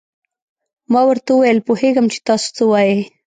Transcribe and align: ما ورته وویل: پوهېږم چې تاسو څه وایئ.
ما 0.91 1.01
ورته 1.09 1.29
وویل: 1.33 1.59
پوهېږم 1.67 2.05
چې 2.13 2.19
تاسو 2.27 2.47
څه 2.57 2.63
وایئ. 2.71 2.97